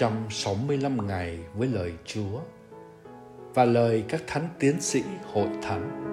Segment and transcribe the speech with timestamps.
[0.00, 2.40] 365 ngày với lời Chúa
[3.54, 5.02] và lời các thánh tiến sĩ
[5.32, 6.04] hội thánh.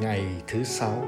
[0.00, 1.04] Ngày thứ sáu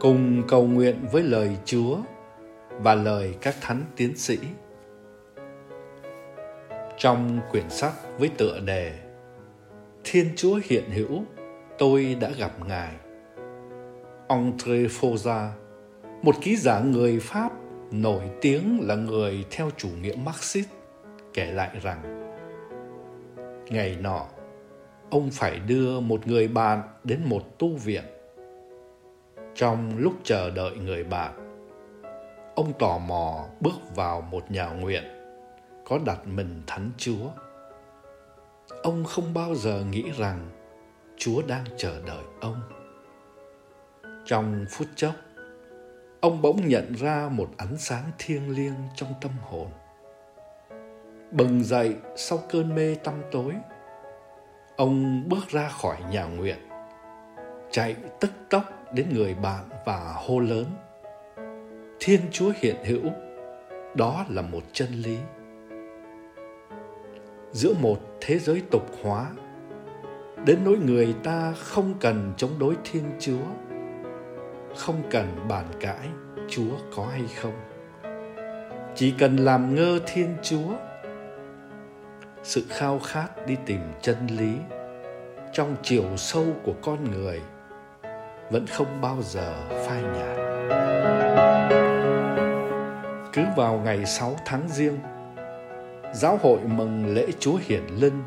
[0.00, 1.98] Cùng cầu nguyện với lời Chúa
[2.70, 4.38] và lời các thánh tiến sĩ.
[6.98, 8.92] Trong quyển sách với tựa đề
[10.04, 11.24] Thiên Chúa hiện hữu,
[11.80, 12.94] tôi đã gặp Ngài.
[14.28, 15.48] André Fauza,
[16.22, 17.52] một ký giả người Pháp
[17.90, 20.68] nổi tiếng là người theo chủ nghĩa Marxist,
[21.34, 22.26] kể lại rằng
[23.68, 24.26] Ngày nọ,
[25.10, 28.04] ông phải đưa một người bạn đến một tu viện.
[29.54, 31.62] Trong lúc chờ đợi người bạn,
[32.54, 35.04] ông tò mò bước vào một nhà nguyện
[35.84, 37.30] có đặt mình thánh Chúa
[38.82, 40.59] ông không bao giờ nghĩ rằng
[41.20, 42.60] chúa đang chờ đợi ông.
[44.24, 45.14] Trong phút chốc,
[46.20, 49.66] ông bỗng nhận ra một ánh sáng thiêng liêng trong tâm hồn.
[51.32, 53.54] Bừng dậy sau cơn mê tăm tối,
[54.76, 56.58] ông bước ra khỏi nhà nguyện,
[57.70, 60.66] chạy tức tốc đến người bạn và hô lớn,
[62.00, 63.10] thiên chúa hiện hữu,
[63.94, 65.18] đó là một chân lý.
[67.52, 69.26] Giữa một thế giới tục hóa
[70.46, 73.46] đến nỗi người ta không cần chống đối thiên chúa,
[74.76, 76.08] không cần bàn cãi
[76.48, 77.54] chúa có hay không.
[78.94, 80.74] Chỉ cần làm ngơ thiên chúa,
[82.42, 84.54] sự khao khát đi tìm chân lý
[85.52, 87.40] trong chiều sâu của con người
[88.50, 89.54] vẫn không bao giờ
[89.86, 90.36] phai nhạt.
[93.32, 94.98] Cứ vào ngày 6 tháng riêng,
[96.14, 98.22] giáo hội mừng lễ Chúa Hiển Linh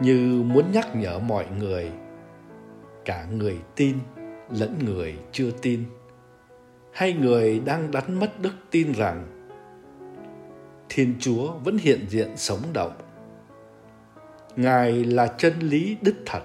[0.00, 1.90] như muốn nhắc nhở mọi người,
[3.04, 3.98] cả người tin
[4.50, 5.84] lẫn người chưa tin,
[6.92, 9.26] hay người đang đánh mất đức tin rằng
[10.88, 12.92] Thiên Chúa vẫn hiện diện sống động.
[14.56, 16.42] Ngài là chân lý đích thật,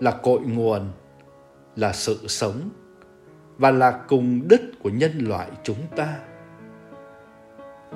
[0.00, 0.88] là cội nguồn,
[1.76, 2.70] là sự sống
[3.58, 6.18] và là cùng đích của nhân loại chúng ta.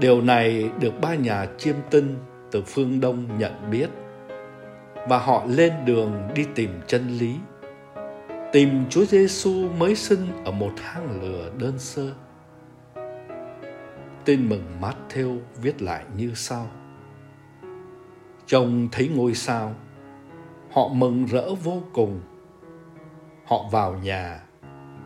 [0.00, 2.16] Điều này được ba nhà chiêm tinh
[2.50, 3.88] từ phương Đông nhận biết
[5.08, 7.36] và họ lên đường đi tìm chân lý.
[8.52, 12.14] Tìm Chúa Giêsu mới sinh ở một hang lửa đơn sơ.
[14.24, 16.66] Tin mừng Matthew viết lại như sau:
[18.46, 19.74] Trông thấy ngôi sao,
[20.72, 22.20] họ mừng rỡ vô cùng.
[23.44, 24.40] Họ vào nhà,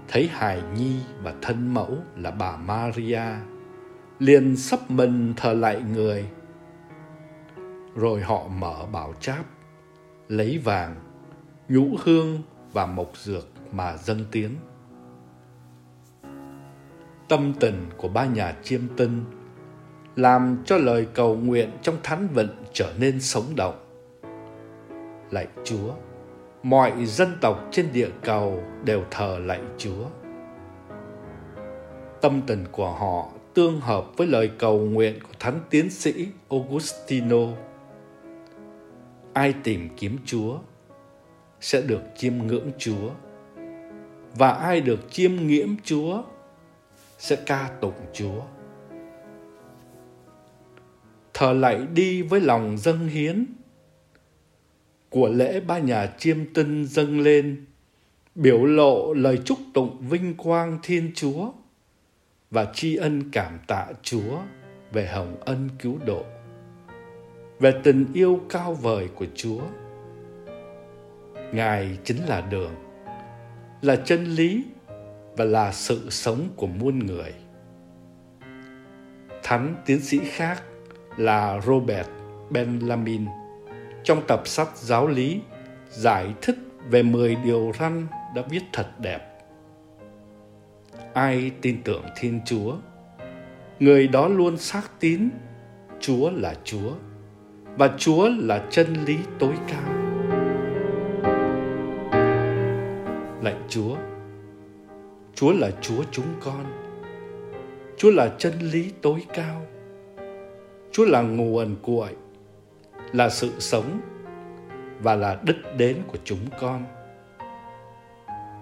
[0.08, 3.22] thấy hài nhi và thân mẫu là bà Maria
[4.18, 6.28] liền sắp mình thờ lại người
[7.94, 9.44] rồi họ mở bảo cháp
[10.28, 10.94] lấy vàng,
[11.68, 14.50] nhũ hương và mộc dược mà dâng tiến.
[17.28, 19.24] Tâm tình của ba nhà chiêm tinh
[20.16, 23.84] làm cho lời cầu nguyện trong thánh vận trở nên sống động.
[25.30, 25.94] Lạy chúa,
[26.62, 30.04] mọi dân tộc trên địa cầu đều thờ lạy chúa.
[32.20, 37.46] Tâm tình của họ tương hợp với lời cầu nguyện của thánh tiến sĩ Augustino.
[39.38, 40.58] Ai tìm kiếm Chúa
[41.60, 43.10] sẽ được chiêm ngưỡng Chúa.
[44.34, 46.22] Và ai được chiêm nghiễm Chúa
[47.18, 48.42] sẽ ca tụng Chúa.
[51.34, 53.46] Thờ lạy đi với lòng dâng hiến.
[55.10, 57.66] Của lễ ba nhà chiêm tinh dâng lên
[58.34, 61.52] biểu lộ lời chúc tụng vinh quang Thiên Chúa
[62.50, 64.38] và tri ân cảm tạ Chúa
[64.92, 66.24] về hồng ân cứu độ,
[67.60, 69.60] về tình yêu cao vời của Chúa.
[71.52, 72.74] Ngài chính là đường,
[73.82, 74.64] là chân lý
[75.36, 77.34] và là sự sống của muôn người.
[79.42, 80.62] Thánh tiến sĩ khác
[81.16, 82.08] là Robert
[82.50, 83.26] Benjamin
[84.04, 85.40] trong tập sách giáo lý
[85.90, 86.56] giải thích
[86.90, 89.28] về 10 điều răn đã viết thật đẹp
[91.18, 92.76] ai tin tưởng Thiên Chúa,
[93.80, 95.28] người đó luôn xác tín
[96.00, 96.92] Chúa là Chúa
[97.78, 99.94] và Chúa là chân lý tối cao.
[103.42, 103.96] Lạy Chúa,
[105.34, 106.64] Chúa là Chúa chúng con.
[107.96, 109.66] Chúa là chân lý tối cao.
[110.92, 112.08] Chúa là nguồn cội,
[113.12, 114.00] là sự sống
[115.00, 116.84] và là đích đến của chúng con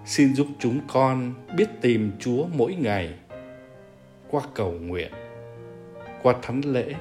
[0.04, 3.14] xin giúp chúng con biết tìm Chúa mỗi ngày
[4.30, 5.12] qua cầu nguyện,
[6.22, 6.94] qua thánh lễ,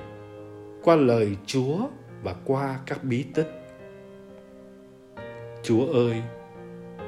[0.83, 1.77] qua lời Chúa
[2.25, 3.47] và qua các bí tích.
[5.63, 6.21] Chúa ơi,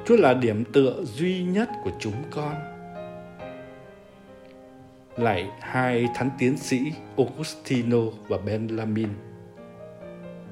[0.06, 2.54] Chúa là điểm tựa duy nhất của chúng con.
[5.16, 6.80] Lại hai thánh tiến sĩ
[7.16, 7.98] Augustino
[8.28, 9.08] và Benjamin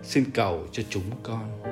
[0.03, 1.63] xin cầu cho chúng con.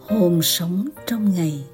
[0.00, 1.64] Hồn sống trong ngày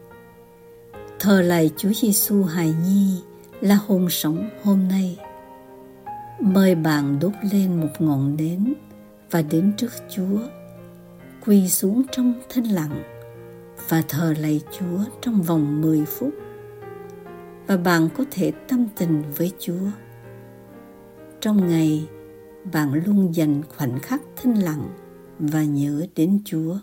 [1.21, 3.23] Thờ lại Chúa Giêsu hài nhi
[3.63, 5.19] là hồn sống hôm nay.
[6.41, 8.75] Mời bạn đốt lên một ngọn nến
[9.31, 10.39] và đến trước Chúa,
[11.47, 13.03] quỳ xuống trong thanh lặng
[13.89, 16.35] và thờ lạy Chúa trong vòng 10 phút.
[17.67, 19.91] Và bạn có thể tâm tình với Chúa.
[21.41, 22.09] Trong ngày,
[22.73, 24.89] bạn luôn dành khoảnh khắc thanh lặng
[25.39, 26.79] và nhớ đến Chúa.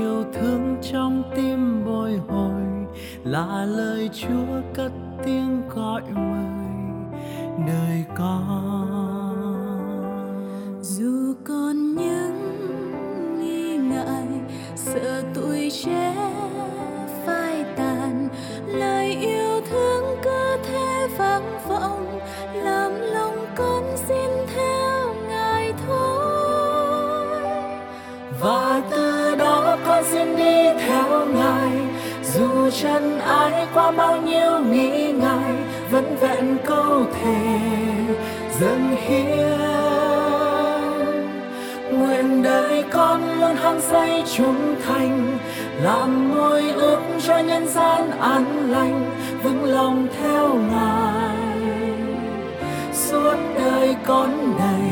[0.00, 2.62] Yêu thương trong tim bồi hồi
[3.24, 4.92] là lời chúa cất
[5.24, 6.44] tiếng gọi mời
[7.66, 9.40] đời con.
[10.82, 12.38] Dù còn những
[13.40, 14.26] nghi ngại,
[14.76, 16.14] sợ tuổi trẻ
[32.82, 35.54] chân ai qua bao nhiêu nghĩ ngại,
[35.90, 37.58] vẫn vẹn câu thề
[38.60, 39.60] dâng hiến.
[41.92, 45.38] Nguyện đời con luôn hăng say trung thành,
[45.82, 49.10] làm môi ước cho nhân gian an lành,
[49.42, 51.36] vững lòng theo ngài.
[52.92, 54.90] Suốt đời con này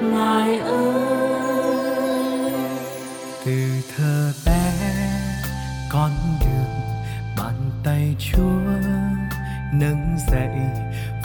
[0.00, 1.01] ngài ơi.
[8.18, 8.60] Chúa
[9.72, 10.50] nâng dậy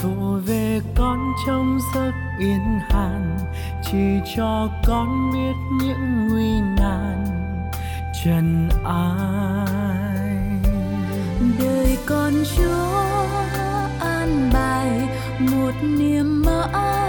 [0.02, 3.38] vỗ về con trong giấc yên hàn,
[3.84, 7.26] chỉ cho con biết những nguy nan.
[8.24, 10.38] Trần ai?
[11.60, 13.04] Đời con chúa
[14.00, 14.90] an bài,
[15.40, 17.07] một niềm mãi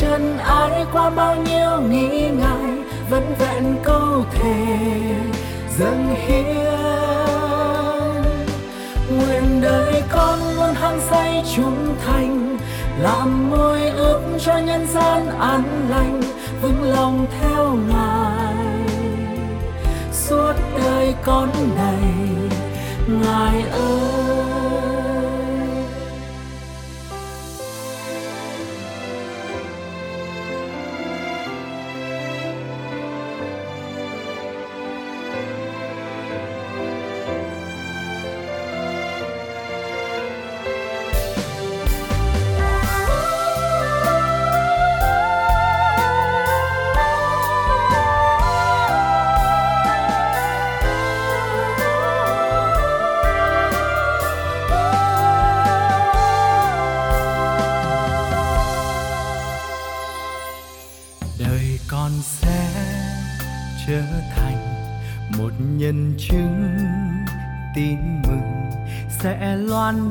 [0.00, 2.78] chân ai qua bao nhiêu nghĩ ngại,
[3.10, 4.66] vẫn vẹn câu thề
[5.78, 6.56] dâng hiến.
[9.10, 12.58] Nguyện đời con luôn hăng say trung thành,
[12.98, 16.20] làm môi ước cho nhân gian an lành,
[16.62, 18.54] vững lòng theo ngài.
[20.12, 22.12] Suốt đời con này,
[23.06, 24.59] ngài ơi.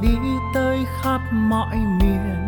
[0.01, 0.17] Đi
[0.53, 2.47] tới khắp mọi miền,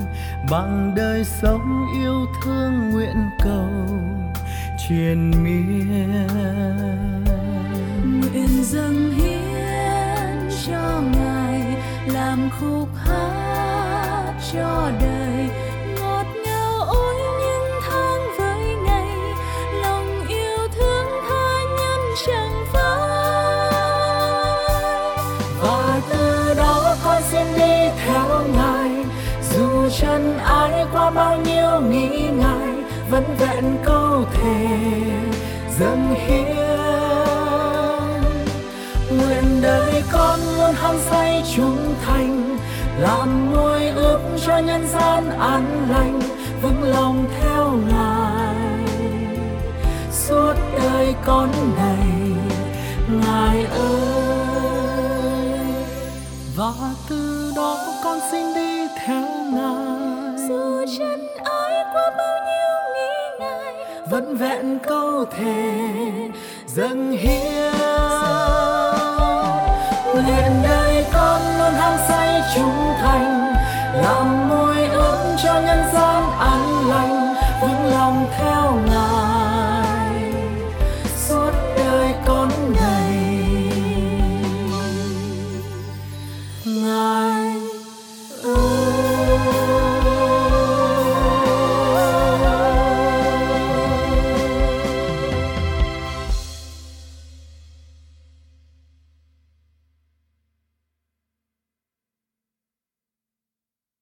[0.51, 3.69] bằng đời sống yêu thương nguyện cầu
[4.87, 6.27] truyền miên.
[8.03, 11.61] Nguyện dâng hiến cho ngài,
[12.05, 15.49] làm khúc hát cho đời.
[30.01, 32.75] Chân ai qua bao nhiêu nghĩ ngại,
[33.09, 34.67] vẫn vẹn câu thề
[35.79, 36.55] dâng hiến.
[39.09, 42.57] Nguyện đời con luôn hăng say trung thành,
[42.99, 46.19] làm môi ước cho nhân gian an lành,
[46.61, 48.55] vững lòng theo ngài.
[50.11, 50.53] Suốt
[50.83, 52.07] đời con này,
[53.09, 54.01] ngài ơi,
[56.55, 56.71] và
[57.09, 58.70] từ đó con xin đi
[60.97, 63.73] chân ai qua bao nhiêu nghi ngại
[64.09, 65.79] vẫn vẹn câu thề
[66.67, 67.71] dâng hiến.
[70.13, 73.53] Nguyện đời con luôn hăng say trung thành,
[74.03, 79.40] làm môi ấm cho nhân gian an lành, vững lòng theo ngài.